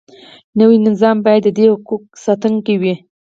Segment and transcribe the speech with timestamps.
[0.59, 2.95] نوی نظام باید د دې حقوقو ساتونکی وي.